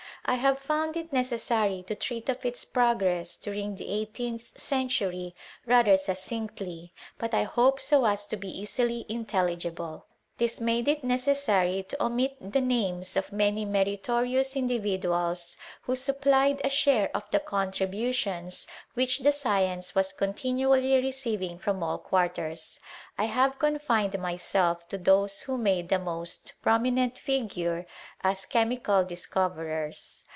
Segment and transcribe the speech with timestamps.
[0.23, 5.33] I have found it necessary to treat of its progress during the eighteenth century
[5.65, 10.03] rather succinctly, but 1 hope so as to be easily intelli gible.
[10.37, 16.69] This made it necessary to omit die names of many meritorious individuals, who supplied a
[16.69, 18.65] share of the contributions
[18.95, 22.79] which the science was continually receiving from all quarters.
[23.19, 27.85] I have confined myself to those who made the most prominent figure
[28.23, 30.23] as che mical discoverers.